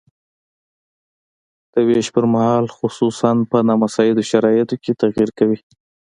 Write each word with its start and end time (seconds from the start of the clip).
د 1.73 1.75
ویش 1.87 2.07
پرمهال 2.15 2.65
خصوصاً 2.77 3.31
په 3.51 3.57
نامساعدو 3.67 4.23
شرایطو 4.31 4.75
کې 4.83 4.91
تغیر 5.01 5.29
کوي. 5.39 5.59